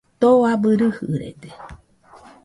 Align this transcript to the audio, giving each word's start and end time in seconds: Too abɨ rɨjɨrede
Too 0.19 0.37
abɨ 0.51 0.69
rɨjɨrede 0.79 1.49